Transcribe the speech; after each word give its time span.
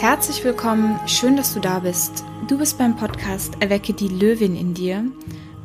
Herzlich 0.00 0.44
willkommen, 0.44 1.00
schön, 1.08 1.36
dass 1.36 1.54
du 1.54 1.58
da 1.58 1.80
bist. 1.80 2.22
Du 2.46 2.56
bist 2.56 2.78
beim 2.78 2.94
Podcast 2.94 3.56
Erwecke 3.58 3.92
die 3.92 4.06
Löwin 4.06 4.54
in 4.54 4.72
dir. 4.72 5.04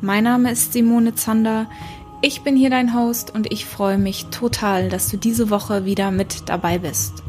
Mein 0.00 0.24
Name 0.24 0.50
ist 0.50 0.72
Simone 0.72 1.14
Zander. 1.14 1.70
Ich 2.20 2.42
bin 2.42 2.56
hier 2.56 2.68
dein 2.68 2.96
Host 2.96 3.32
und 3.32 3.52
ich 3.52 3.64
freue 3.64 3.96
mich 3.96 4.26
total, 4.26 4.88
dass 4.88 5.08
du 5.08 5.18
diese 5.18 5.50
Woche 5.50 5.84
wieder 5.84 6.10
mit 6.10 6.48
dabei 6.48 6.78
bist. 6.78 7.22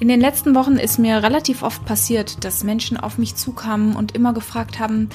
In 0.00 0.08
den 0.08 0.20
letzten 0.20 0.56
Wochen 0.56 0.74
ist 0.74 0.98
mir 0.98 1.22
relativ 1.22 1.62
oft 1.62 1.84
passiert, 1.84 2.44
dass 2.44 2.64
Menschen 2.64 2.96
auf 2.96 3.16
mich 3.16 3.36
zukamen 3.36 3.94
und 3.94 4.16
immer 4.16 4.32
gefragt 4.32 4.80
haben, 4.80 5.10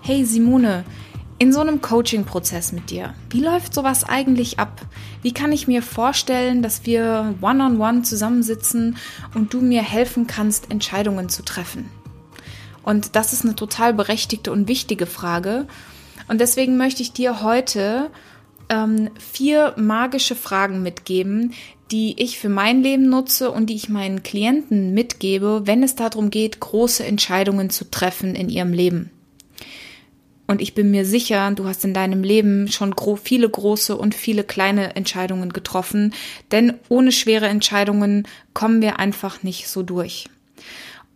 hey 0.00 0.24
Simone, 0.24 0.84
in 1.38 1.52
so 1.52 1.60
einem 1.60 1.80
Coaching-Prozess 1.80 2.72
mit 2.72 2.90
dir, 2.90 3.14
wie 3.30 3.40
läuft 3.40 3.72
sowas 3.72 4.04
eigentlich 4.04 4.58
ab? 4.58 4.80
Wie 5.22 5.32
kann 5.32 5.52
ich 5.52 5.68
mir 5.68 5.82
vorstellen, 5.82 6.62
dass 6.62 6.84
wir 6.84 7.34
one-on-one 7.40 7.78
-on 7.78 8.00
-one 8.00 8.02
zusammensitzen 8.02 8.96
und 9.34 9.54
du 9.54 9.60
mir 9.60 9.82
helfen 9.82 10.26
kannst, 10.26 10.70
Entscheidungen 10.70 11.28
zu 11.28 11.42
treffen? 11.42 11.90
Und 12.82 13.14
das 13.16 13.32
ist 13.32 13.44
eine 13.44 13.54
total 13.54 13.94
berechtigte 13.94 14.50
und 14.50 14.66
wichtige 14.66 15.06
Frage. 15.06 15.66
Und 16.26 16.40
deswegen 16.40 16.76
möchte 16.76 17.02
ich 17.02 17.12
dir 17.12 17.42
heute 17.42 18.10
ähm, 18.68 19.10
vier 19.18 19.74
magische 19.76 20.34
Fragen 20.34 20.82
mitgeben, 20.82 21.54
die 21.90 22.20
ich 22.20 22.38
für 22.38 22.48
mein 22.48 22.82
Leben 22.82 23.08
nutze 23.08 23.50
und 23.50 23.66
die 23.66 23.74
ich 23.74 23.88
meinen 23.88 24.22
Klienten 24.22 24.92
mitgebe, 24.92 25.62
wenn 25.64 25.82
es 25.82 25.94
darum 25.94 26.30
geht, 26.30 26.60
große 26.60 27.04
Entscheidungen 27.04 27.70
zu 27.70 27.90
treffen 27.90 28.34
in 28.34 28.48
ihrem 28.48 28.72
Leben. 28.72 29.10
Und 30.50 30.62
ich 30.62 30.74
bin 30.74 30.90
mir 30.90 31.04
sicher, 31.04 31.50
du 31.50 31.66
hast 31.66 31.84
in 31.84 31.92
deinem 31.92 32.22
Leben 32.22 32.68
schon 32.68 32.92
gro 32.92 33.16
viele 33.16 33.48
große 33.48 33.94
und 33.94 34.14
viele 34.14 34.44
kleine 34.44 34.96
Entscheidungen 34.96 35.52
getroffen, 35.52 36.14
denn 36.50 36.72
ohne 36.88 37.12
schwere 37.12 37.46
Entscheidungen 37.46 38.26
kommen 38.54 38.80
wir 38.80 38.98
einfach 38.98 39.42
nicht 39.42 39.68
so 39.68 39.82
durch. 39.82 40.30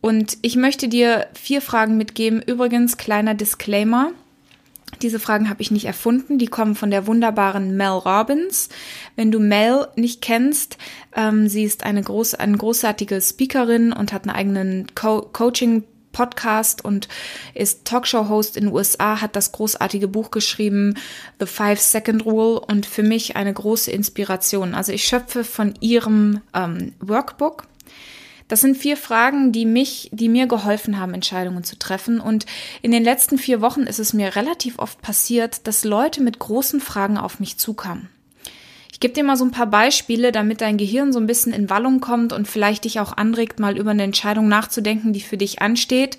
Und 0.03 0.37
ich 0.43 0.57
möchte 0.57 0.87
dir 0.87 1.29
vier 1.33 1.63
Fragen 1.63 1.97
mitgeben. 1.97 2.43
Übrigens, 2.43 2.99
kleiner 2.99 3.35
Disclaimer. 3.35 4.13
Diese 5.01 5.19
Fragen 5.19 5.49
habe 5.49 5.63
ich 5.63 5.71
nicht 5.71 5.87
erfunden, 5.87 6.39
die 6.39 6.49
kommen 6.49 6.75
von 6.75 6.91
der 6.91 7.07
wunderbaren 7.07 7.75
Mel 7.77 7.89
Robbins. 7.89 8.69
Wenn 9.17 9.33
du 9.33 9.39
Mel 9.39 9.89
nicht 9.97 10.21
kennst, 10.21 10.77
ähm, 11.17 11.49
sie 11.49 11.65
ist 11.65 11.85
eine, 11.85 12.03
groß, 12.03 12.35
eine 12.35 12.59
großartige 12.59 13.21
Speakerin 13.23 13.93
und 13.93 14.13
hat 14.13 14.29
einen 14.29 14.37
eigenen 14.37 14.87
Co 14.95 15.23
Coaching 15.23 15.85
Podcast 16.13 16.85
und 16.85 17.09
ist 17.55 17.85
Talkshow-Host 17.85 18.57
in 18.57 18.67
den 18.67 18.73
USA, 18.73 19.21
hat 19.21 19.37
das 19.37 19.53
großartige 19.53 20.09
Buch 20.09 20.31
geschrieben, 20.31 20.95
The 21.41 21.47
Five 21.47 21.81
Second 21.81 22.25
Rule 22.25 22.61
und 22.61 22.87
für 22.87 23.03
mich 23.03 23.37
eine 23.37 23.53
große 23.53 23.91
Inspiration. 23.91 24.75
Also 24.75 24.93
ich 24.93 25.05
schöpfe 25.05 25.45
von 25.45 25.75
ihrem 25.81 26.41
ähm, 26.55 26.95
Workbook. 27.01 27.65
Das 28.49 28.61
sind 28.61 28.77
vier 28.77 28.99
Fragen, 28.99 29.53
die 29.53 29.65
mich, 29.65 30.11
die 30.13 30.29
mir 30.29 30.47
geholfen 30.47 31.01
haben, 31.01 31.15
Entscheidungen 31.15 31.65
zu 31.65 31.79
treffen. 31.79 32.21
Und 32.21 32.45
in 32.83 32.91
den 32.91 33.03
letzten 33.03 33.39
vier 33.39 33.63
Wochen 33.63 33.83
ist 33.83 33.99
es 33.99 34.13
mir 34.13 34.37
relativ 34.37 34.79
oft 34.79 35.01
passiert, 35.01 35.67
dass 35.67 35.85
Leute 35.85 36.21
mit 36.21 36.39
großen 36.39 36.81
Fragen 36.81 37.17
auf 37.17 37.41
mich 37.41 37.57
zukamen 37.57 38.11
gebe 39.03 39.15
dir 39.15 39.25
mal 39.25 39.37
so 39.37 39.45
ein 39.45 39.51
paar 39.51 39.67
Beispiele, 39.67 40.31
damit 40.31 40.61
dein 40.61 40.79
Gehirn 40.79 41.13
so 41.13 41.19
ein 41.19 41.27
bisschen 41.27 41.53
in 41.53 41.69
Wallung 41.69 42.01
kommt 42.01 42.33
und 42.33 42.47
vielleicht 42.47 42.85
dich 42.85 43.01
auch 43.01 43.17
anregt, 43.17 43.59
mal 43.59 43.77
über 43.77 43.91
eine 43.91 44.05
Entscheidung 44.05 44.47
nachzudenken, 44.47 45.13
die 45.13 45.21
für 45.21 45.37
dich 45.37 45.61
ansteht. 45.61 46.19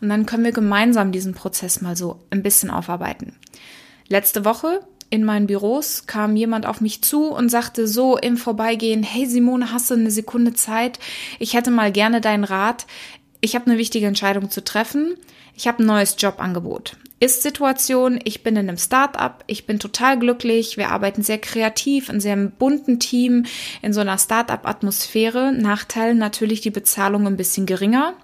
Und 0.00 0.08
dann 0.08 0.26
können 0.26 0.44
wir 0.44 0.50
gemeinsam 0.50 1.12
diesen 1.12 1.32
Prozess 1.32 1.80
mal 1.80 1.96
so 1.96 2.20
ein 2.30 2.42
bisschen 2.42 2.70
aufarbeiten. 2.70 3.36
Letzte 4.08 4.44
Woche 4.44 4.80
in 5.10 5.24
meinen 5.24 5.46
Büros 5.46 6.06
kam 6.06 6.34
jemand 6.34 6.66
auf 6.66 6.80
mich 6.80 7.02
zu 7.02 7.28
und 7.28 7.50
sagte 7.50 7.86
so 7.86 8.18
im 8.18 8.36
Vorbeigehen, 8.36 9.04
hey 9.04 9.26
Simone, 9.26 9.70
hast 9.70 9.88
du 9.90 9.94
eine 9.94 10.10
Sekunde 10.10 10.54
Zeit? 10.54 10.98
Ich 11.38 11.54
hätte 11.54 11.70
mal 11.70 11.92
gerne 11.92 12.20
deinen 12.20 12.42
Rat. 12.42 12.86
Ich 13.40 13.54
habe 13.54 13.66
eine 13.66 13.78
wichtige 13.78 14.06
Entscheidung 14.06 14.50
zu 14.50 14.64
treffen. 14.64 15.14
Ich 15.54 15.68
habe 15.68 15.84
ein 15.84 15.86
neues 15.86 16.16
Jobangebot. 16.18 16.96
Ist-Situation, 17.20 18.18
ich 18.24 18.42
bin 18.42 18.56
in 18.56 18.68
einem 18.68 18.76
Start-up, 18.76 19.44
ich 19.46 19.66
bin 19.66 19.78
total 19.78 20.18
glücklich, 20.18 20.76
wir 20.76 20.90
arbeiten 20.90 21.22
sehr 21.22 21.38
kreativ, 21.38 22.08
in 22.08 22.20
sehr 22.20 22.36
bunten 22.36 22.98
Team, 22.98 23.46
in 23.82 23.92
so 23.92 24.00
einer 24.00 24.18
Start-up-Atmosphäre. 24.18 25.52
Nachteil 25.52 26.14
natürlich 26.14 26.60
die 26.60 26.70
Bezahlung 26.70 27.26
ein 27.26 27.36
bisschen 27.36 27.66
geringer. 27.66 28.14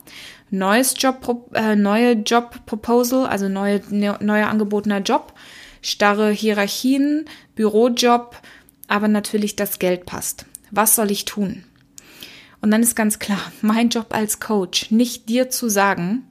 Neues 0.50 0.94
Job, 0.98 1.50
äh, 1.54 1.76
neue 1.76 2.12
Job-Proposal, 2.12 3.26
also 3.26 3.48
neue, 3.48 3.80
ne, 3.90 4.18
neuer 4.20 4.48
angebotener 4.48 4.98
Job, 4.98 5.34
starre 5.80 6.30
Hierarchien, 6.30 7.26
Bürojob, 7.54 8.36
aber 8.88 9.06
natürlich 9.06 9.54
das 9.54 9.78
Geld 9.78 10.04
passt. 10.04 10.46
Was 10.72 10.96
soll 10.96 11.12
ich 11.12 11.24
tun? 11.24 11.64
Und 12.60 12.72
dann 12.72 12.82
ist 12.82 12.96
ganz 12.96 13.20
klar, 13.20 13.40
mein 13.62 13.88
Job 13.88 14.08
als 14.10 14.40
Coach, 14.40 14.90
nicht 14.90 15.28
dir 15.28 15.48
zu 15.48 15.68
sagen, 15.68 16.26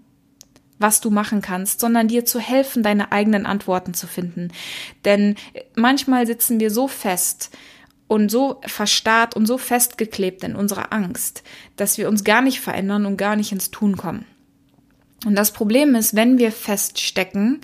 was 0.79 1.01
du 1.01 1.11
machen 1.11 1.41
kannst, 1.41 1.79
sondern 1.79 2.07
dir 2.07 2.25
zu 2.25 2.39
helfen, 2.39 2.83
deine 2.83 3.11
eigenen 3.11 3.45
Antworten 3.45 3.93
zu 3.93 4.07
finden. 4.07 4.49
Denn 5.05 5.35
manchmal 5.75 6.25
sitzen 6.25 6.59
wir 6.59 6.71
so 6.71 6.87
fest 6.87 7.51
und 8.07 8.31
so 8.31 8.59
verstarrt 8.65 9.35
und 9.35 9.45
so 9.45 9.57
festgeklebt 9.57 10.43
in 10.43 10.55
unserer 10.55 10.91
Angst, 10.91 11.43
dass 11.75 11.97
wir 11.97 12.09
uns 12.09 12.23
gar 12.23 12.41
nicht 12.41 12.59
verändern 12.59 13.05
und 13.05 13.17
gar 13.17 13.35
nicht 13.35 13.51
ins 13.51 13.69
Tun 13.69 13.97
kommen. 13.97 14.25
Und 15.25 15.35
das 15.35 15.51
Problem 15.51 15.95
ist, 15.95 16.15
wenn 16.15 16.39
wir 16.39 16.51
feststecken, 16.51 17.61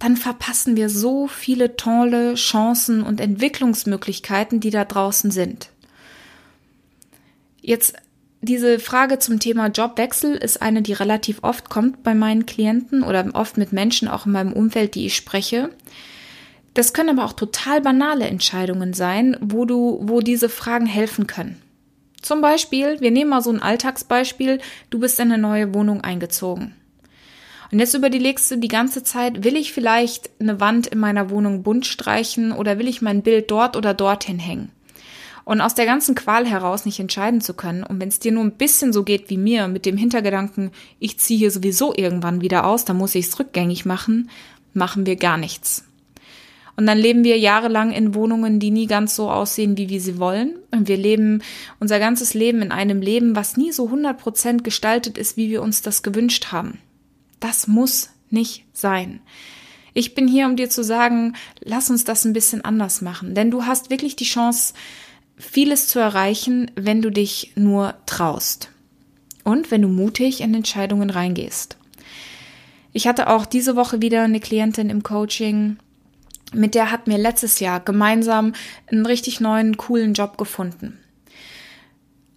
dann 0.00 0.16
verpassen 0.16 0.76
wir 0.76 0.88
so 0.88 1.28
viele 1.28 1.76
tolle 1.76 2.34
Chancen 2.34 3.02
und 3.02 3.20
Entwicklungsmöglichkeiten, 3.20 4.58
die 4.58 4.70
da 4.70 4.84
draußen 4.84 5.30
sind. 5.30 5.70
Jetzt 7.60 7.94
diese 8.42 8.78
Frage 8.78 9.18
zum 9.18 9.38
Thema 9.38 9.66
Jobwechsel 9.66 10.34
ist 10.34 10.62
eine, 10.62 10.80
die 10.80 10.94
relativ 10.94 11.40
oft 11.42 11.68
kommt 11.68 12.02
bei 12.02 12.14
meinen 12.14 12.46
Klienten 12.46 13.02
oder 13.02 13.26
oft 13.34 13.58
mit 13.58 13.72
Menschen 13.72 14.08
auch 14.08 14.24
in 14.24 14.32
meinem 14.32 14.54
Umfeld, 14.54 14.94
die 14.94 15.06
ich 15.06 15.14
spreche. 15.14 15.70
Das 16.72 16.94
können 16.94 17.18
aber 17.18 17.26
auch 17.26 17.34
total 17.34 17.82
banale 17.82 18.26
Entscheidungen 18.26 18.94
sein, 18.94 19.36
wo 19.40 19.66
du, 19.66 19.98
wo 20.02 20.20
diese 20.20 20.48
Fragen 20.48 20.86
helfen 20.86 21.26
können. 21.26 21.60
Zum 22.22 22.40
Beispiel, 22.40 23.00
wir 23.00 23.10
nehmen 23.10 23.30
mal 23.30 23.42
so 23.42 23.50
ein 23.50 23.62
Alltagsbeispiel, 23.62 24.60
du 24.88 25.00
bist 25.00 25.20
in 25.20 25.32
eine 25.32 25.40
neue 25.40 25.74
Wohnung 25.74 26.00
eingezogen. 26.00 26.74
Und 27.72 27.78
jetzt 27.78 27.94
überlegst 27.94 28.50
du 28.50 28.56
die 28.56 28.68
ganze 28.68 29.02
Zeit, 29.04 29.44
will 29.44 29.56
ich 29.56 29.72
vielleicht 29.72 30.30
eine 30.40 30.60
Wand 30.60 30.86
in 30.86 30.98
meiner 30.98 31.30
Wohnung 31.30 31.62
bunt 31.62 31.86
streichen 31.86 32.52
oder 32.52 32.78
will 32.78 32.88
ich 32.88 33.02
mein 33.02 33.22
Bild 33.22 33.50
dort 33.50 33.76
oder 33.76 33.94
dorthin 33.94 34.38
hängen? 34.38 34.70
Und 35.50 35.60
aus 35.60 35.74
der 35.74 35.84
ganzen 35.84 36.14
Qual 36.14 36.46
heraus 36.46 36.84
nicht 36.84 37.00
entscheiden 37.00 37.40
zu 37.40 37.54
können, 37.54 37.82
und 37.82 38.00
wenn 38.00 38.06
es 38.06 38.20
dir 38.20 38.30
nur 38.30 38.44
ein 38.44 38.52
bisschen 38.52 38.92
so 38.92 39.02
geht 39.02 39.30
wie 39.30 39.36
mir, 39.36 39.66
mit 39.66 39.84
dem 39.84 39.96
Hintergedanken, 39.96 40.70
ich 41.00 41.18
ziehe 41.18 41.40
hier 41.40 41.50
sowieso 41.50 41.92
irgendwann 41.92 42.40
wieder 42.40 42.64
aus, 42.64 42.84
dann 42.84 42.96
muss 42.96 43.16
ich 43.16 43.26
es 43.26 43.36
rückgängig 43.36 43.84
machen, 43.84 44.30
machen 44.74 45.06
wir 45.06 45.16
gar 45.16 45.38
nichts. 45.38 45.84
Und 46.76 46.86
dann 46.86 46.98
leben 46.98 47.24
wir 47.24 47.36
jahrelang 47.36 47.90
in 47.90 48.14
Wohnungen, 48.14 48.60
die 48.60 48.70
nie 48.70 48.86
ganz 48.86 49.16
so 49.16 49.28
aussehen, 49.28 49.76
wie 49.76 49.88
wir 49.88 50.00
sie 50.00 50.20
wollen. 50.20 50.54
Und 50.70 50.86
wir 50.86 50.96
leben 50.96 51.42
unser 51.80 51.98
ganzes 51.98 52.32
Leben 52.32 52.62
in 52.62 52.70
einem 52.70 53.02
Leben, 53.02 53.34
was 53.34 53.56
nie 53.56 53.72
so 53.72 53.88
100% 53.88 54.62
gestaltet 54.62 55.18
ist, 55.18 55.36
wie 55.36 55.50
wir 55.50 55.62
uns 55.62 55.82
das 55.82 56.04
gewünscht 56.04 56.52
haben. 56.52 56.78
Das 57.40 57.66
muss 57.66 58.10
nicht 58.30 58.66
sein. 58.72 59.18
Ich 59.94 60.14
bin 60.14 60.28
hier, 60.28 60.46
um 60.46 60.54
dir 60.54 60.70
zu 60.70 60.84
sagen, 60.84 61.34
lass 61.58 61.90
uns 61.90 62.04
das 62.04 62.24
ein 62.24 62.34
bisschen 62.34 62.64
anders 62.64 63.02
machen. 63.02 63.34
Denn 63.34 63.50
du 63.50 63.66
hast 63.66 63.90
wirklich 63.90 64.14
die 64.14 64.22
Chance, 64.22 64.74
vieles 65.40 65.88
zu 65.88 65.98
erreichen, 65.98 66.70
wenn 66.76 67.02
du 67.02 67.10
dich 67.10 67.52
nur 67.56 67.94
traust 68.06 68.70
und 69.42 69.70
wenn 69.70 69.82
du 69.82 69.88
mutig 69.88 70.42
in 70.42 70.54
Entscheidungen 70.54 71.10
reingehst. 71.10 71.76
Ich 72.92 73.06
hatte 73.06 73.28
auch 73.28 73.46
diese 73.46 73.76
Woche 73.76 74.02
wieder 74.02 74.22
eine 74.22 74.40
Klientin 74.40 74.90
im 74.90 75.02
Coaching, 75.02 75.78
mit 76.52 76.74
der 76.74 76.90
hat 76.90 77.06
mir 77.06 77.18
letztes 77.18 77.60
Jahr 77.60 77.80
gemeinsam 77.80 78.54
einen 78.90 79.06
richtig 79.06 79.40
neuen, 79.40 79.76
coolen 79.76 80.14
Job 80.14 80.36
gefunden. 80.36 80.98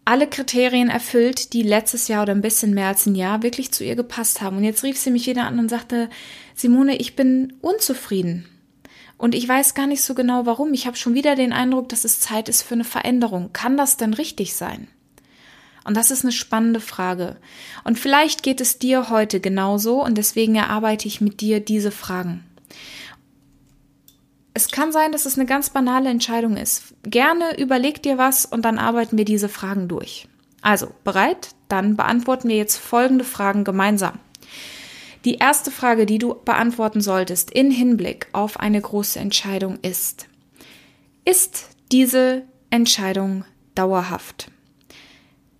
Alle 0.05 0.27
Kriterien 0.27 0.89
erfüllt, 0.89 1.53
die 1.53 1.63
letztes 1.63 2.07
Jahr 2.09 2.23
oder 2.23 2.33
ein 2.33 2.41
bisschen 2.41 2.73
mehr 2.73 2.89
als 2.89 3.05
ein 3.05 3.15
Jahr 3.15 3.41
wirklich 3.41 3.71
zu 3.71 3.83
ihr 3.83 3.95
gepasst 3.95 4.41
haben. 4.41 4.57
Und 4.57 4.63
jetzt 4.65 4.83
rief 4.83 4.97
sie 4.97 5.11
mich 5.11 5.27
wieder 5.27 5.45
an 5.45 5.59
und 5.59 5.69
sagte, 5.69 6.09
Simone, 6.55 6.97
ich 6.97 7.15
bin 7.15 7.53
unzufrieden. 7.61 8.45
Und 9.23 9.35
ich 9.35 9.47
weiß 9.47 9.73
gar 9.73 9.87
nicht 9.87 10.01
so 10.01 10.15
genau 10.15 10.45
warum. 10.45 10.73
Ich 10.73 10.85
habe 10.85 10.97
schon 10.97 11.13
wieder 11.13 11.37
den 11.37 11.53
Eindruck, 11.53 11.87
dass 11.87 12.03
es 12.03 12.19
Zeit 12.19 12.49
ist 12.49 12.61
für 12.61 12.73
eine 12.73 12.83
Veränderung. 12.83 13.53
Kann 13.53 13.77
das 13.77 13.95
denn 13.95 14.13
richtig 14.13 14.53
sein? 14.53 14.89
Und 15.85 15.95
das 15.95 16.11
ist 16.11 16.25
eine 16.25 16.33
spannende 16.33 16.81
Frage. 16.81 17.37
Und 17.85 17.97
vielleicht 17.97 18.43
geht 18.43 18.59
es 18.59 18.79
dir 18.79 19.09
heute 19.09 19.39
genauso 19.39 20.03
und 20.03 20.17
deswegen 20.17 20.55
erarbeite 20.55 21.07
ich 21.07 21.21
mit 21.21 21.39
dir 21.39 21.61
diese 21.61 21.89
Fragen. 21.89 22.43
Es 24.53 24.67
kann 24.71 24.91
sein, 24.91 25.13
dass 25.13 25.25
es 25.25 25.37
eine 25.37 25.47
ganz 25.47 25.69
banale 25.69 26.09
Entscheidung 26.09 26.57
ist. 26.57 26.93
Gerne 27.03 27.57
überleg 27.57 28.03
dir 28.03 28.17
was 28.17 28.45
und 28.45 28.65
dann 28.65 28.77
arbeiten 28.77 29.17
wir 29.17 29.23
diese 29.23 29.47
Fragen 29.47 29.87
durch. 29.87 30.27
Also, 30.61 30.91
bereit? 31.05 31.51
Dann 31.69 31.95
beantworten 31.95 32.49
wir 32.49 32.57
jetzt 32.57 32.75
folgende 32.75 33.23
Fragen 33.23 33.63
gemeinsam. 33.63 34.19
Die 35.25 35.35
erste 35.35 35.71
Frage, 35.71 36.05
die 36.05 36.17
du 36.17 36.35
beantworten 36.35 36.99
solltest 36.99 37.49
in 37.51 37.71
Hinblick 37.71 38.27
auf 38.33 38.59
eine 38.59 38.81
große 38.81 39.19
Entscheidung 39.19 39.79
ist, 39.81 40.27
ist 41.23 41.69
diese 41.91 42.43
Entscheidung 42.69 43.45
dauerhaft? 43.73 44.51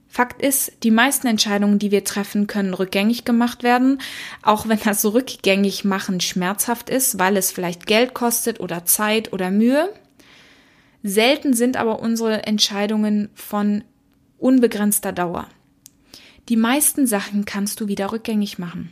Fakt 0.09 0.43
ist, 0.43 0.83
die 0.83 0.91
meisten 0.91 1.25
Entscheidungen, 1.25 1.79
die 1.79 1.89
wir 1.89 2.03
treffen, 2.03 2.45
können 2.45 2.73
rückgängig 2.73 3.25
gemacht 3.25 3.63
werden, 3.63 3.99
auch 4.43 4.67
wenn 4.67 4.79
das 4.83 5.03
rückgängig 5.05 5.85
machen 5.85 6.19
schmerzhaft 6.19 6.89
ist, 6.89 7.17
weil 7.17 7.35
es 7.37 7.51
vielleicht 7.51 7.87
Geld 7.87 8.13
kostet 8.13 8.59
oder 8.59 8.85
Zeit 8.85 9.33
oder 9.33 9.49
Mühe. 9.49 9.89
Selten 11.01 11.53
sind 11.53 11.77
aber 11.77 11.99
unsere 11.99 12.43
Entscheidungen 12.43 13.29
von 13.33 13.83
unbegrenzter 14.37 15.13
Dauer. 15.13 15.47
Die 16.47 16.57
meisten 16.57 17.07
Sachen 17.07 17.45
kannst 17.45 17.79
du 17.79 17.87
wieder 17.87 18.11
rückgängig 18.11 18.59
machen. 18.59 18.91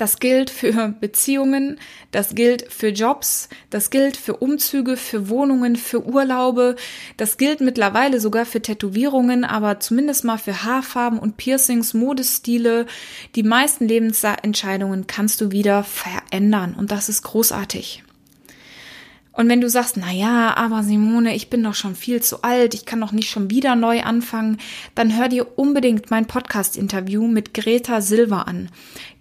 Das 0.00 0.18
gilt 0.18 0.48
für 0.48 0.94
Beziehungen, 0.98 1.78
das 2.10 2.34
gilt 2.34 2.72
für 2.72 2.88
Jobs, 2.88 3.50
das 3.68 3.90
gilt 3.90 4.16
für 4.16 4.34
Umzüge, 4.34 4.96
für 4.96 5.28
Wohnungen, 5.28 5.76
für 5.76 6.06
Urlaube, 6.06 6.76
das 7.18 7.36
gilt 7.36 7.60
mittlerweile 7.60 8.18
sogar 8.18 8.46
für 8.46 8.62
Tätowierungen, 8.62 9.44
aber 9.44 9.78
zumindest 9.78 10.24
mal 10.24 10.38
für 10.38 10.64
Haarfarben 10.64 11.18
und 11.18 11.36
Piercings, 11.36 11.92
Modestile. 11.92 12.86
Die 13.34 13.42
meisten 13.42 13.86
Lebensentscheidungen 13.86 15.06
kannst 15.06 15.42
du 15.42 15.50
wieder 15.50 15.84
verändern 15.84 16.74
und 16.78 16.92
das 16.92 17.10
ist 17.10 17.20
großartig. 17.20 18.02
Und 19.32 19.48
wenn 19.48 19.60
du 19.60 19.70
sagst, 19.70 19.96
na 19.96 20.10
ja, 20.10 20.56
aber 20.56 20.82
Simone, 20.82 21.36
ich 21.36 21.50
bin 21.50 21.62
doch 21.62 21.74
schon 21.74 21.94
viel 21.94 22.20
zu 22.20 22.42
alt, 22.42 22.74
ich 22.74 22.84
kann 22.84 23.00
doch 23.00 23.12
nicht 23.12 23.30
schon 23.30 23.48
wieder 23.48 23.76
neu 23.76 24.02
anfangen, 24.02 24.58
dann 24.96 25.16
hör 25.16 25.28
dir 25.28 25.56
unbedingt 25.56 26.10
mein 26.10 26.26
Podcast-Interview 26.26 27.26
mit 27.28 27.54
Greta 27.54 28.00
Silva 28.00 28.42
an. 28.42 28.70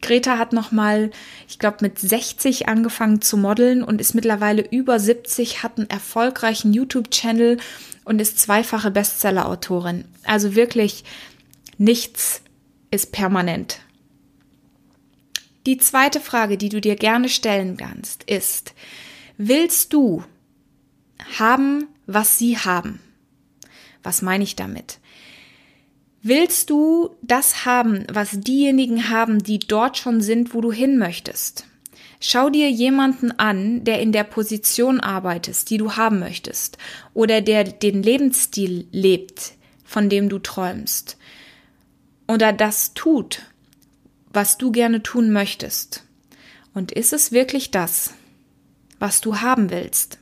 Greta 0.02 0.40
hat 0.40 0.52
noch 0.52 0.72
mal, 0.72 1.12
ich 1.48 1.60
glaube, 1.60 1.78
mit 1.82 2.00
60 2.00 2.68
angefangen 2.68 3.22
zu 3.22 3.38
modeln 3.38 3.84
und 3.84 4.02
ist 4.02 4.16
mittlerweile 4.16 4.64
über 4.70 5.00
70, 5.00 5.62
hat 5.62 5.78
einen 5.78 5.90
erfolgreichen 5.90 6.74
YouTube-Channel 6.74 7.58
und 8.04 8.20
ist 8.20 8.40
zweifache 8.40 8.90
Bestseller-Autorin. 8.90 10.06
Also 10.24 10.56
wirklich 10.56 11.04
nichts 11.78 12.42
ist 12.90 13.12
permanent. 13.12 13.80
Die 15.68 15.78
zweite 15.78 16.20
Frage, 16.20 16.58
die 16.58 16.70
du 16.70 16.82
dir 16.82 16.96
gerne 16.96 17.30
stellen 17.30 17.78
kannst, 17.78 18.24
ist, 18.24 18.74
Willst 19.42 19.94
du 19.94 20.22
haben, 21.38 21.88
was 22.08 22.38
sie 22.38 22.58
haben? 22.58 23.00
Was 24.04 24.22
meine 24.22 24.44
ich 24.44 24.58
damit? 24.58 25.00
Willst 26.22 26.70
du 26.70 27.16
das 27.22 27.64
haben, 27.64 28.06
was 28.12 28.42
diejenigen 28.42 29.08
haben, 29.08 29.42
die 29.42 29.60
dort 29.60 29.98
schon 29.98 30.20
sind, 30.20 30.54
wo 30.54 30.60
du 30.60 30.74
hin 30.74 30.98
möchtest? 30.98 31.66
Schau 32.20 32.50
dir 32.50 32.70
jemanden 32.70 33.32
an, 33.32 33.86
der 33.86 34.02
in 34.02 34.12
der 34.12 34.26
Position 34.26 35.00
arbeitet, 35.00 35.70
die 35.70 35.78
du 35.78 35.96
haben 35.96 36.20
möchtest, 36.20 36.78
oder 37.14 37.40
der 37.40 37.64
den 37.64 38.04
Lebensstil 38.04 38.90
lebt, 38.92 39.54
von 39.86 40.10
dem 40.10 40.28
du 40.28 40.40
träumst, 40.40 41.18
oder 42.28 42.52
das 42.52 42.94
tut, 42.94 43.44
was 44.34 44.58
du 44.58 44.74
gerne 44.74 45.02
tun 45.02 45.32
möchtest. 45.32 46.04
Und 46.74 46.92
ist 46.92 47.14
es 47.14 47.32
wirklich 47.32 47.72
das? 47.72 48.16
Was 49.00 49.22
du 49.22 49.42
haben 49.42 49.69
willst. 49.69 50.19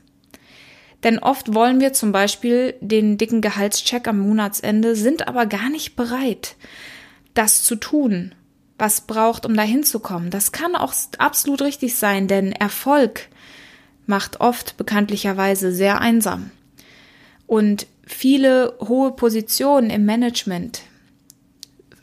Denn 1.04 1.18
oft 1.18 1.54
wollen 1.54 1.80
wir 1.80 1.92
zum 1.92 2.10
Beispiel 2.10 2.74
den 2.80 3.18
dicken 3.18 3.40
Gehaltscheck 3.40 4.08
am 4.08 4.18
Monatsende, 4.18 4.96
sind 4.96 5.28
aber 5.28 5.46
gar 5.46 5.70
nicht 5.70 5.94
bereit, 5.94 6.56
das 7.34 7.62
zu 7.62 7.76
tun, 7.76 8.34
was 8.78 9.02
braucht, 9.02 9.46
um 9.46 9.54
dahin 9.54 9.84
zu 9.84 10.00
kommen. 10.00 10.30
Das 10.30 10.50
kann 10.50 10.74
auch 10.74 10.94
absolut 11.18 11.62
richtig 11.62 11.94
sein, 11.94 12.26
denn 12.26 12.52
Erfolg 12.52 13.28
macht 14.06 14.40
oft 14.40 14.76
bekanntlicherweise 14.76 15.72
sehr 15.72 16.00
einsam. 16.00 16.50
Und 17.46 17.86
viele 18.06 18.74
hohe 18.80 19.12
Positionen 19.12 19.90
im 19.90 20.04
Management 20.04 20.82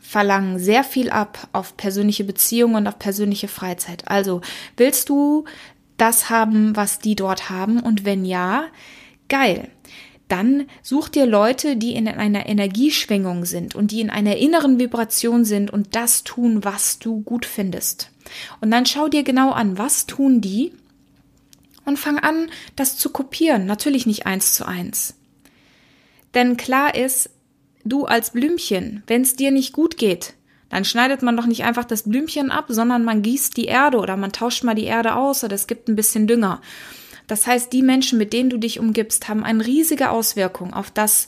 verlangen 0.00 0.58
sehr 0.58 0.84
viel 0.84 1.10
ab 1.10 1.48
auf 1.52 1.76
persönliche 1.76 2.24
Beziehungen 2.24 2.76
und 2.76 2.86
auf 2.86 2.98
persönliche 2.98 3.48
Freizeit. 3.48 4.04
Also 4.06 4.40
willst 4.76 5.08
du 5.08 5.44
das 5.96 6.30
haben, 6.30 6.76
was 6.76 6.98
die 6.98 7.16
dort 7.16 7.50
haben? 7.50 7.80
Und 7.80 8.04
wenn 8.04 8.24
ja, 8.24 8.66
geil. 9.28 9.70
Dann 10.28 10.66
such 10.82 11.08
dir 11.08 11.24
Leute, 11.24 11.76
die 11.76 11.94
in 11.94 12.08
einer 12.08 12.46
Energieschwingung 12.46 13.44
sind 13.44 13.76
und 13.76 13.92
die 13.92 14.00
in 14.00 14.10
einer 14.10 14.36
inneren 14.36 14.80
Vibration 14.80 15.44
sind 15.44 15.70
und 15.70 15.94
das 15.94 16.24
tun, 16.24 16.64
was 16.64 16.98
du 16.98 17.22
gut 17.22 17.46
findest. 17.46 18.10
Und 18.60 18.72
dann 18.72 18.86
schau 18.86 19.08
dir 19.08 19.22
genau 19.22 19.52
an, 19.52 19.78
was 19.78 20.06
tun 20.06 20.40
die 20.40 20.72
und 21.84 21.98
fang 21.98 22.18
an, 22.18 22.50
das 22.74 22.98
zu 22.98 23.10
kopieren. 23.10 23.66
Natürlich 23.66 24.04
nicht 24.04 24.26
eins 24.26 24.52
zu 24.54 24.66
eins. 24.66 25.14
Denn 26.34 26.56
klar 26.56 26.96
ist, 26.96 27.30
du 27.84 28.04
als 28.04 28.30
Blümchen, 28.30 29.04
wenn 29.06 29.22
es 29.22 29.36
dir 29.36 29.52
nicht 29.52 29.72
gut 29.72 29.96
geht, 29.96 30.34
dann 30.68 30.84
schneidet 30.84 31.22
man 31.22 31.36
doch 31.36 31.46
nicht 31.46 31.64
einfach 31.64 31.84
das 31.84 32.02
Blümchen 32.04 32.50
ab, 32.50 32.66
sondern 32.68 33.04
man 33.04 33.22
gießt 33.22 33.56
die 33.56 33.66
Erde 33.66 33.98
oder 33.98 34.16
man 34.16 34.32
tauscht 34.32 34.64
mal 34.64 34.74
die 34.74 34.84
Erde 34.84 35.14
aus 35.14 35.44
oder 35.44 35.54
es 35.54 35.66
gibt 35.66 35.88
ein 35.88 35.96
bisschen 35.96 36.26
Dünger. 36.26 36.60
Das 37.26 37.46
heißt, 37.46 37.72
die 37.72 37.82
Menschen, 37.82 38.18
mit 38.18 38.32
denen 38.32 38.50
du 38.50 38.58
dich 38.58 38.78
umgibst, 38.78 39.28
haben 39.28 39.44
eine 39.44 39.66
riesige 39.66 40.10
Auswirkung 40.10 40.74
auf 40.74 40.90
das, 40.90 41.26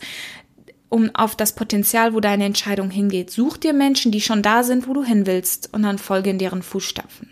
um 0.88 1.14
auf 1.14 1.36
das 1.36 1.54
Potenzial, 1.54 2.14
wo 2.14 2.20
deine 2.20 2.44
Entscheidung 2.44 2.90
hingeht. 2.90 3.30
Such 3.30 3.56
dir 3.56 3.72
Menschen, 3.72 4.12
die 4.12 4.20
schon 4.20 4.42
da 4.42 4.62
sind, 4.62 4.86
wo 4.88 4.94
du 4.94 5.02
hin 5.04 5.26
willst, 5.26 5.72
und 5.72 5.82
dann 5.82 5.98
folge 5.98 6.30
in 6.30 6.38
deren 6.38 6.62
Fußstapfen. 6.62 7.30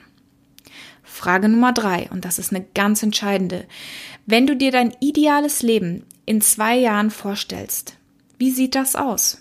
Frage 1.02 1.48
Nummer 1.48 1.72
drei, 1.72 2.08
und 2.10 2.24
das 2.24 2.38
ist 2.38 2.52
eine 2.52 2.64
ganz 2.74 3.02
entscheidende. 3.02 3.66
Wenn 4.26 4.46
du 4.46 4.56
dir 4.56 4.72
dein 4.72 4.94
ideales 5.00 5.62
Leben 5.62 6.04
in 6.26 6.40
zwei 6.40 6.76
Jahren 6.76 7.10
vorstellst, 7.10 7.96
wie 8.38 8.50
sieht 8.50 8.74
das 8.74 8.96
aus? 8.96 9.40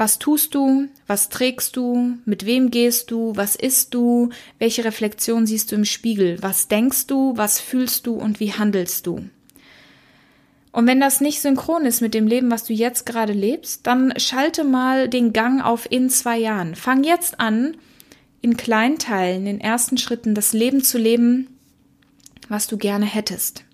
Was 0.00 0.18
tust 0.18 0.54
du? 0.54 0.88
Was 1.06 1.28
trägst 1.28 1.76
du? 1.76 2.16
Mit 2.24 2.46
wem 2.46 2.70
gehst 2.70 3.10
du? 3.10 3.36
Was 3.36 3.54
isst 3.54 3.92
du? 3.92 4.30
Welche 4.58 4.82
Reflexion 4.82 5.46
siehst 5.46 5.70
du 5.70 5.76
im 5.76 5.84
Spiegel? 5.84 6.38
Was 6.42 6.68
denkst 6.68 7.06
du? 7.06 7.36
Was 7.36 7.60
fühlst 7.60 8.06
du? 8.06 8.14
Und 8.14 8.40
wie 8.40 8.54
handelst 8.54 9.06
du? 9.06 9.28
Und 10.72 10.86
wenn 10.86 11.00
das 11.00 11.20
nicht 11.20 11.42
synchron 11.42 11.84
ist 11.84 12.00
mit 12.00 12.14
dem 12.14 12.26
Leben, 12.26 12.50
was 12.50 12.64
du 12.64 12.72
jetzt 12.72 13.04
gerade 13.04 13.34
lebst, 13.34 13.86
dann 13.86 14.14
schalte 14.16 14.64
mal 14.64 15.06
den 15.06 15.34
Gang 15.34 15.62
auf 15.62 15.86
in 15.92 16.08
zwei 16.08 16.38
Jahren. 16.38 16.76
Fang 16.76 17.04
jetzt 17.04 17.38
an, 17.38 17.76
in 18.40 18.56
kleinen 18.56 18.98
Teilen, 18.98 19.46
in 19.46 19.60
ersten 19.60 19.98
Schritten 19.98 20.34
das 20.34 20.54
Leben 20.54 20.82
zu 20.82 20.96
leben, 20.96 21.58
was 22.48 22.68
du 22.68 22.78
gerne 22.78 23.04
hättest. 23.04 23.64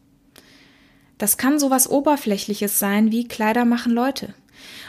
Das 1.18 1.38
kann 1.38 1.60
sowas 1.60 1.88
Oberflächliches 1.88 2.80
sein 2.80 3.12
wie 3.12 3.28
Kleider 3.28 3.64
machen 3.64 3.92
Leute. 3.92 4.34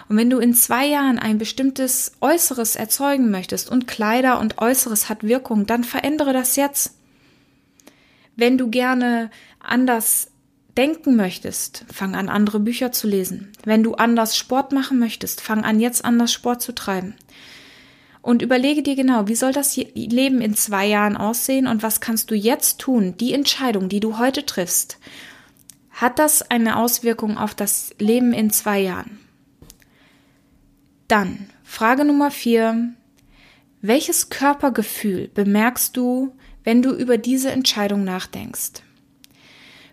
Und 0.09 0.17
wenn 0.17 0.29
du 0.29 0.39
in 0.39 0.53
zwei 0.53 0.86
Jahren 0.86 1.19
ein 1.19 1.38
bestimmtes 1.38 2.13
Äußeres 2.21 2.75
erzeugen 2.75 3.29
möchtest 3.29 3.69
und 3.69 3.88
Kleider 3.88 4.39
und 4.39 4.59
Äußeres 4.59 5.09
hat 5.09 5.24
Wirkung, 5.24 5.65
dann 5.65 5.83
verändere 5.83 6.33
das 6.33 6.55
jetzt. 6.55 6.93
Wenn 8.36 8.57
du 8.57 8.69
gerne 8.69 9.31
anders 9.59 10.29
denken 10.77 11.15
möchtest, 11.15 11.86
fang 11.91 12.15
an, 12.15 12.29
andere 12.29 12.59
Bücher 12.59 12.91
zu 12.91 13.07
lesen. 13.07 13.51
Wenn 13.65 13.83
du 13.83 13.95
anders 13.95 14.38
Sport 14.38 14.71
machen 14.71 15.00
möchtest, 15.00 15.41
fang 15.41 15.63
an, 15.63 15.79
jetzt 15.79 16.05
anders 16.05 16.31
Sport 16.31 16.62
zu 16.62 16.74
treiben. 16.74 17.15
Und 18.21 18.41
überlege 18.41 18.83
dir 18.83 18.95
genau, 18.95 19.27
wie 19.27 19.36
soll 19.36 19.53
das 19.53 19.75
Leben 19.75 20.41
in 20.41 20.53
zwei 20.53 20.86
Jahren 20.86 21.17
aussehen 21.17 21.65
und 21.65 21.81
was 21.81 22.01
kannst 22.01 22.29
du 22.29 22.36
jetzt 22.36 22.79
tun? 22.79 23.15
Die 23.17 23.33
Entscheidung, 23.33 23.89
die 23.89 24.01
du 24.01 24.17
heute 24.17 24.45
triffst, 24.45 25.00
hat 25.91 26.19
das 26.19 26.43
eine 26.43 26.77
Auswirkung 26.77 27.38
auf 27.38 27.55
das 27.55 27.95
Leben 28.00 28.33
in 28.33 28.51
zwei 28.51 28.81
Jahren? 28.81 29.17
Dann 31.07 31.49
Frage 31.63 32.03
Nummer 32.03 32.31
vier. 32.31 32.89
Welches 33.81 34.29
Körpergefühl 34.29 35.29
bemerkst 35.33 35.95
du, 35.95 36.35
wenn 36.65 36.81
du 36.81 36.91
über 36.91 37.17
diese 37.17 37.49
Entscheidung 37.51 38.03
nachdenkst? 38.03 38.83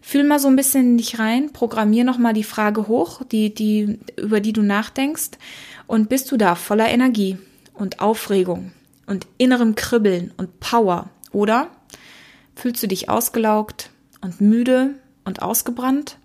Fühl 0.02 0.24
mal 0.24 0.40
so 0.40 0.48
ein 0.48 0.56
bisschen 0.56 0.82
in 0.82 0.98
dich 0.98 1.20
rein, 1.20 1.52
programmier 1.52 2.02
nochmal 2.02 2.32
die 2.32 2.42
Frage 2.42 2.88
hoch, 2.88 3.22
die, 3.22 3.54
die, 3.54 4.00
über 4.16 4.40
die 4.40 4.52
du 4.52 4.62
nachdenkst, 4.62 5.38
und 5.86 6.08
bist 6.08 6.32
du 6.32 6.36
da 6.36 6.56
voller 6.56 6.88
Energie 6.88 7.38
und 7.74 8.00
Aufregung 8.00 8.72
und 9.06 9.26
innerem 9.38 9.76
Kribbeln 9.76 10.32
und 10.36 10.58
Power, 10.60 11.10
oder 11.30 11.68
fühlst 12.56 12.82
du 12.82 12.88
dich 12.88 13.08
ausgelaugt 13.08 13.90
und 14.20 14.40
müde 14.40 14.94
und 15.24 15.42
ausgebrannt? 15.42 16.18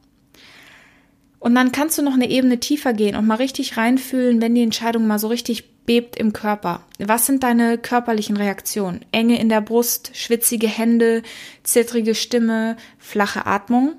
Und 1.39 1.55
dann 1.55 1.71
kannst 1.71 1.97
du 1.97 2.01
noch 2.01 2.13
eine 2.13 2.29
Ebene 2.29 2.59
tiefer 2.59 2.93
gehen 2.93 3.15
und 3.15 3.25
mal 3.25 3.35
richtig 3.35 3.77
reinfühlen, 3.77 4.41
wenn 4.41 4.55
die 4.55 4.63
Entscheidung 4.63 5.07
mal 5.07 5.19
so 5.19 5.29
richtig 5.29 5.85
bebt 5.85 6.17
im 6.17 6.33
Körper. 6.33 6.85
Was 6.99 7.25
sind 7.25 7.43
deine 7.43 7.77
körperlichen 7.77 8.37
Reaktionen? 8.37 9.05
Enge 9.11 9.39
in 9.39 9.49
der 9.49 9.61
Brust, 9.61 10.11
schwitzige 10.13 10.67
Hände, 10.67 11.23
zittrige 11.63 12.13
Stimme, 12.13 12.77
flache 12.99 13.45
Atmung? 13.45 13.93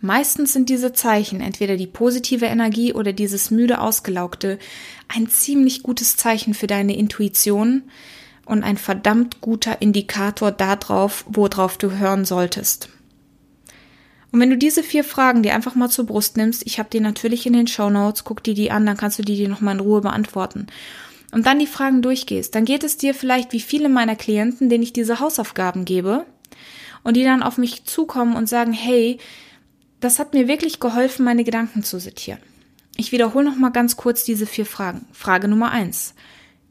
Meistens 0.00 0.52
sind 0.52 0.68
diese 0.68 0.92
Zeichen, 0.92 1.40
entweder 1.40 1.76
die 1.76 1.86
positive 1.86 2.46
Energie 2.46 2.92
oder 2.94 3.12
dieses 3.12 3.50
müde 3.50 3.80
Ausgelaugte, 3.80 4.58
ein 5.08 5.28
ziemlich 5.28 5.82
gutes 5.82 6.16
Zeichen 6.16 6.54
für 6.54 6.68
deine 6.68 6.96
Intuition 6.96 7.82
und 8.44 8.62
ein 8.62 8.76
verdammt 8.76 9.40
guter 9.40 9.82
Indikator 9.82 10.52
darauf, 10.52 11.24
worauf 11.28 11.78
du 11.78 11.92
hören 11.98 12.24
solltest. 12.24 12.88
Und 14.30 14.40
wenn 14.40 14.50
du 14.50 14.58
diese 14.58 14.82
vier 14.82 15.04
Fragen 15.04 15.42
dir 15.42 15.54
einfach 15.54 15.74
mal 15.74 15.88
zur 15.88 16.06
Brust 16.06 16.36
nimmst, 16.36 16.66
ich 16.66 16.78
habe 16.78 16.90
die 16.90 17.00
natürlich 17.00 17.46
in 17.46 17.54
den 17.54 17.66
Show 17.66 17.88
Notes, 17.88 18.24
guck 18.24 18.42
dir 18.42 18.54
die 18.54 18.70
an, 18.70 18.84
dann 18.84 18.96
kannst 18.96 19.18
du 19.18 19.22
die 19.22 19.36
dir 19.36 19.48
nochmal 19.48 19.74
in 19.74 19.80
Ruhe 19.80 20.02
beantworten. 20.02 20.66
Und 21.32 21.46
dann 21.46 21.58
die 21.58 21.66
Fragen 21.66 22.02
durchgehst, 22.02 22.54
dann 22.54 22.64
geht 22.64 22.84
es 22.84 22.96
dir 22.96 23.14
vielleicht 23.14 23.52
wie 23.52 23.60
viele 23.60 23.88
meiner 23.88 24.16
Klienten, 24.16 24.68
denen 24.68 24.82
ich 24.82 24.92
diese 24.92 25.20
Hausaufgaben 25.20 25.84
gebe 25.84 26.26
und 27.04 27.16
die 27.16 27.24
dann 27.24 27.42
auf 27.42 27.58
mich 27.58 27.84
zukommen 27.84 28.36
und 28.36 28.48
sagen, 28.48 28.72
hey, 28.72 29.18
das 30.00 30.18
hat 30.18 30.34
mir 30.34 30.48
wirklich 30.48 30.80
geholfen, 30.80 31.24
meine 31.24 31.44
Gedanken 31.44 31.82
zu 31.82 31.98
sortieren. 31.98 32.40
Ich 32.96 33.12
wiederhole 33.12 33.44
noch 33.44 33.56
mal 33.56 33.70
ganz 33.70 33.96
kurz 33.96 34.24
diese 34.24 34.46
vier 34.46 34.66
Fragen. 34.66 35.06
Frage 35.12 35.48
Nummer 35.48 35.70
eins: 35.70 36.14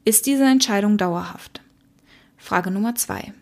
Ist 0.06 0.26
diese 0.26 0.44
Entscheidung 0.44 0.98
dauerhaft? 0.98 1.62
Frage 2.38 2.70
Nummer 2.70 2.96
zwei: 2.96 3.34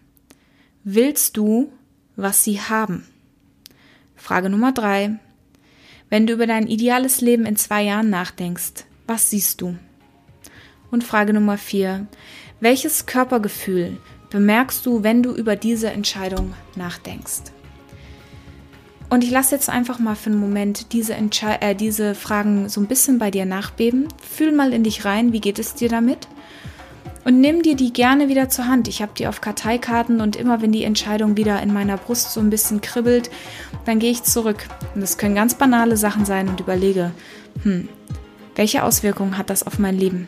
Willst 0.84 1.38
du, 1.38 1.72
was 2.16 2.44
sie 2.44 2.62
haben? 2.62 3.06
Frage 4.16 4.50
Nummer 4.50 4.72
drei: 4.72 5.20
Wenn 6.10 6.28
du 6.28 6.34
über 6.34 6.48
dein 6.48 6.68
ideales 6.68 7.22
Leben 7.22 7.46
in 7.46 7.56
zwei 7.56 7.84
Jahren 7.84 8.10
nachdenkst, 8.10 8.86
was 9.08 9.30
siehst 9.30 9.62
du? 9.62 9.78
Und 10.92 11.04
Frage 11.04 11.34
Nummer 11.34 11.58
vier: 11.58 12.08
Welches 12.60 13.06
Körpergefühl 13.06 13.98
bemerkst 14.30 14.86
du, 14.86 15.04
wenn 15.04 15.24
du 15.24 15.34
über 15.34 15.56
diese 15.56 15.90
Entscheidung 15.90 16.54
nachdenkst? 16.76 17.52
Und 19.10 19.24
ich 19.24 19.30
lasse 19.30 19.56
jetzt 19.56 19.70
einfach 19.70 20.00
mal 20.00 20.16
für 20.16 20.32
einen 20.32 20.40
Moment 20.40 20.92
diese, 20.94 21.14
äh, 21.14 21.76
diese 21.76 22.16
Fragen 22.16 22.70
so 22.70 22.82
ein 22.82 22.88
bisschen 22.88 23.20
bei 23.20 23.30
dir 23.30 23.46
nachbeben. 23.46 24.08
Fühl 24.22 24.52
mal 24.52 24.74
in 24.74 24.84
dich 24.84 25.06
rein, 25.06 25.32
wie 25.32 25.42
geht 25.42 25.60
es 25.60 25.76
dir 25.76 25.90
damit? 25.90 26.28
Und 27.24 27.42
nimm 27.42 27.64
dir 27.64 27.76
die 27.76 27.92
gerne 27.92 28.30
wieder 28.30 28.50
zur 28.50 28.68
Hand. 28.68 28.88
Ich 28.88 29.02
habe 29.02 29.14
die 29.18 29.28
auf 29.28 29.42
Karteikarten 29.42 30.22
und 30.22 30.36
immer 30.36 30.62
wenn 30.62 30.72
die 30.72 30.84
Entscheidung 30.84 31.38
wieder 31.38 31.62
in 31.62 31.74
meiner 31.74 31.98
Brust 31.98 32.32
so 32.32 32.40
ein 32.40 32.52
bisschen 32.52 32.82
kribbelt, 32.82 33.32
dann 33.86 34.00
gehe 34.00 34.12
ich 34.12 34.24
zurück. 34.24 34.68
Und 34.94 35.02
das 35.02 35.18
können 35.18 35.34
ganz 35.34 35.56
banale 35.56 35.98
Sachen 35.98 36.26
sein 36.26 36.48
und 36.48 36.60
überlege, 36.60 37.12
hm, 37.64 37.90
welche 38.56 38.84
Auswirkungen 38.84 39.38
hat 39.38 39.50
das 39.50 39.66
auf 39.66 39.80
mein 39.80 39.98
Leben? 39.98 40.28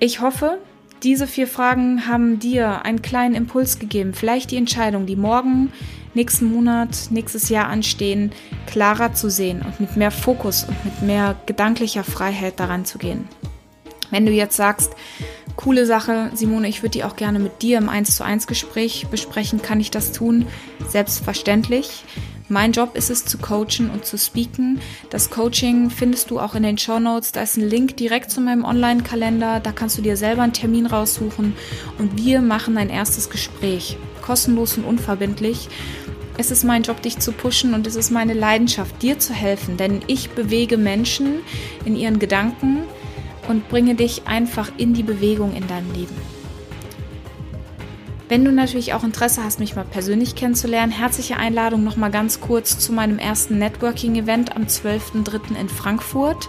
Ich 0.00 0.20
hoffe, 0.20 0.58
diese 1.02 1.26
vier 1.26 1.46
Fragen 1.46 2.06
haben 2.06 2.38
dir 2.38 2.84
einen 2.84 3.02
kleinen 3.02 3.34
Impuls 3.34 3.78
gegeben. 3.78 4.14
Vielleicht 4.14 4.50
die 4.50 4.56
Entscheidung, 4.56 5.06
die 5.06 5.16
morgen 5.16 5.72
nächsten 6.14 6.46
Monat, 6.46 7.08
nächstes 7.10 7.48
Jahr 7.48 7.68
anstehen, 7.68 8.32
klarer 8.66 9.12
zu 9.14 9.30
sehen 9.30 9.62
und 9.62 9.80
mit 9.80 9.96
mehr 9.96 10.10
Fokus 10.10 10.64
und 10.64 10.84
mit 10.84 11.02
mehr 11.02 11.36
gedanklicher 11.46 12.04
Freiheit 12.04 12.60
daran 12.60 12.84
zu 12.84 12.98
gehen. 12.98 13.28
Wenn 14.12 14.26
du 14.26 14.32
jetzt 14.32 14.58
sagst, 14.58 14.92
coole 15.56 15.86
Sache, 15.86 16.30
Simone, 16.34 16.68
ich 16.68 16.82
würde 16.82 16.90
die 16.90 17.02
auch 17.02 17.16
gerne 17.16 17.38
mit 17.38 17.62
dir 17.62 17.78
im 17.78 17.88
1 17.88 18.14
zu 18.14 18.24
1 18.24 18.46
Gespräch 18.46 19.06
besprechen, 19.10 19.62
kann 19.62 19.80
ich 19.80 19.90
das 19.90 20.12
tun? 20.12 20.46
Selbstverständlich. 20.86 22.04
Mein 22.50 22.72
Job 22.72 22.94
ist 22.94 23.08
es 23.08 23.24
zu 23.24 23.38
coachen 23.38 23.88
und 23.90 24.04
zu 24.04 24.18
speaken. 24.18 24.80
Das 25.08 25.30
Coaching 25.30 25.88
findest 25.88 26.30
du 26.30 26.40
auch 26.40 26.54
in 26.54 26.62
den 26.62 26.76
Show 26.76 26.98
Notes. 26.98 27.32
Da 27.32 27.40
ist 27.40 27.56
ein 27.56 27.66
Link 27.66 27.96
direkt 27.96 28.30
zu 28.30 28.42
meinem 28.42 28.66
Online-Kalender. 28.66 29.60
Da 29.60 29.72
kannst 29.72 29.96
du 29.96 30.02
dir 30.02 30.18
selber 30.18 30.42
einen 30.42 30.52
Termin 30.52 30.84
raussuchen 30.84 31.54
und 31.98 32.22
wir 32.22 32.42
machen 32.42 32.76
ein 32.76 32.90
erstes 32.90 33.30
Gespräch. 33.30 33.96
Kostenlos 34.20 34.76
und 34.76 34.84
unverbindlich. 34.84 35.70
Es 36.36 36.50
ist 36.50 36.64
mein 36.64 36.82
Job, 36.82 37.00
dich 37.00 37.18
zu 37.18 37.32
pushen 37.32 37.72
und 37.72 37.86
es 37.86 37.96
ist 37.96 38.10
meine 38.10 38.34
Leidenschaft, 38.34 39.00
dir 39.00 39.18
zu 39.18 39.32
helfen, 39.32 39.78
denn 39.78 40.02
ich 40.06 40.30
bewege 40.30 40.76
Menschen 40.76 41.36
in 41.86 41.96
ihren 41.96 42.18
Gedanken 42.18 42.84
und 43.52 43.68
bringe 43.68 43.94
dich 43.94 44.26
einfach 44.26 44.72
in 44.78 44.94
die 44.94 45.02
Bewegung 45.02 45.54
in 45.54 45.68
deinem 45.68 45.92
Leben. 45.92 46.16
Wenn 48.28 48.46
du 48.46 48.50
natürlich 48.50 48.94
auch 48.94 49.04
Interesse 49.04 49.44
hast, 49.44 49.60
mich 49.60 49.76
mal 49.76 49.84
persönlich 49.84 50.34
kennenzulernen, 50.34 50.90
herzliche 50.90 51.36
Einladung 51.36 51.84
noch 51.84 51.96
mal 51.96 52.10
ganz 52.10 52.40
kurz 52.40 52.78
zu 52.78 52.94
meinem 52.94 53.18
ersten 53.18 53.58
Networking-Event 53.58 54.56
am 54.56 54.62
12.03. 54.62 55.60
in 55.60 55.68
Frankfurt. 55.68 56.48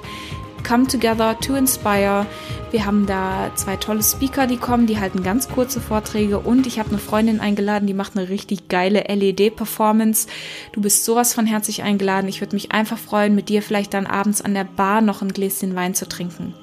Come 0.65 0.87
Together 0.87 1.37
to 1.41 1.55
Inspire. 1.55 2.25
Wir 2.71 2.85
haben 2.85 3.05
da 3.05 3.51
zwei 3.55 3.75
tolle 3.75 4.01
Speaker, 4.01 4.47
die 4.47 4.55
kommen, 4.55 4.87
die 4.87 4.97
halten 4.97 5.23
ganz 5.23 5.49
kurze 5.49 5.81
Vorträge 5.81 6.39
und 6.39 6.67
ich 6.67 6.79
habe 6.79 6.87
eine 6.87 6.99
Freundin 6.99 7.41
eingeladen, 7.41 7.85
die 7.85 7.93
macht 7.93 8.15
eine 8.15 8.29
richtig 8.29 8.69
geile 8.69 9.03
LED-Performance. 9.09 10.27
Du 10.71 10.79
bist 10.79 11.03
sowas 11.03 11.33
von 11.33 11.45
herzlich 11.45 11.83
eingeladen. 11.83 12.29
Ich 12.29 12.39
würde 12.39 12.55
mich 12.55 12.71
einfach 12.71 12.97
freuen, 12.97 13.35
mit 13.35 13.49
dir 13.49 13.61
vielleicht 13.61 13.93
dann 13.93 14.07
abends 14.07 14.41
an 14.41 14.53
der 14.53 14.63
Bar 14.63 15.01
noch 15.01 15.21
ein 15.21 15.33
Gläschen 15.33 15.75
Wein 15.75 15.95
zu 15.95 16.07
trinken. 16.07 16.53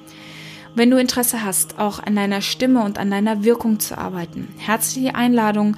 Wenn 0.73 0.89
du 0.89 0.97
Interesse 0.97 1.43
hast, 1.43 1.79
auch 1.79 1.99
an 1.99 2.15
deiner 2.15 2.41
Stimme 2.41 2.83
und 2.83 2.97
an 2.97 3.11
deiner 3.11 3.43
Wirkung 3.43 3.79
zu 3.79 3.97
arbeiten, 3.97 4.47
herzliche 4.57 5.15
Einladung 5.15 5.75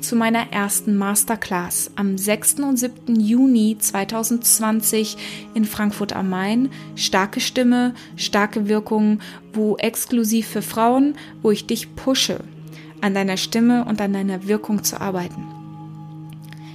zu 0.00 0.16
meiner 0.16 0.50
ersten 0.52 0.96
Masterclass 0.96 1.90
am 1.96 2.16
6. 2.16 2.60
und 2.60 2.78
7. 2.78 3.20
Juni 3.20 3.76
2020 3.78 5.16
in 5.54 5.66
Frankfurt 5.66 6.14
am 6.14 6.30
Main. 6.30 6.70
Starke 6.96 7.40
Stimme, 7.40 7.94
starke 8.16 8.68
Wirkung, 8.68 9.20
wo 9.52 9.76
exklusiv 9.76 10.48
für 10.48 10.62
Frauen, 10.62 11.14
wo 11.42 11.50
ich 11.50 11.66
dich 11.66 11.94
pushe, 11.94 12.40
an 13.02 13.14
deiner 13.14 13.36
Stimme 13.36 13.84
und 13.84 14.00
an 14.00 14.14
deiner 14.14 14.48
Wirkung 14.48 14.82
zu 14.82 14.98
arbeiten. 14.98 15.51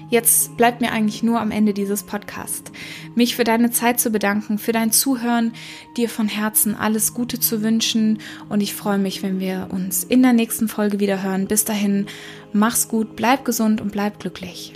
Jetzt 0.10 0.56
bleibt 0.56 0.80
mir 0.80 0.92
eigentlich 0.92 1.22
nur 1.22 1.42
am 1.42 1.52
Ende 1.52 1.74
dieses 1.74 2.04
Podcasts, 2.04 2.72
mich 3.16 3.36
für 3.36 3.44
deine 3.44 3.72
Zeit 3.72 4.00
zu 4.00 4.10
bedanken, 4.10 4.58
für 4.58 4.72
dein 4.72 4.92
Zuhören, 4.92 5.52
dir 5.98 6.08
von 6.08 6.30
Herzen 6.30 6.76
alles 6.76 7.14
Gute 7.14 7.40
zu 7.40 7.62
wünschen 7.62 8.20
und 8.48 8.62
ich 8.62 8.74
freue 8.74 9.00
mich, 9.00 9.22
wenn 9.22 9.40
wir 9.42 9.68
uns 9.72 10.06
in 10.06 10.22
der 10.22 10.34
nächsten 10.34 10.70
Folge 10.70 11.02
wieder 11.02 11.24
hören. 11.24 11.48
Bis 11.48 11.66
dahin, 11.66 12.06
mach's 12.54 12.88
gut, 12.88 13.18
bleib 13.18 13.44
gesund 13.44 13.82
und 13.82 13.92
bleib 13.92 14.20
glücklich. 14.20 14.74